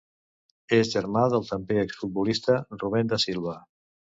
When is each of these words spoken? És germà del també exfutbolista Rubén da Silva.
És 0.77 0.89
germà 0.93 1.25
del 1.35 1.45
també 1.51 1.79
exfutbolista 1.83 2.59
Rubén 2.81 3.13
da 3.13 3.25
Silva. 3.29 3.59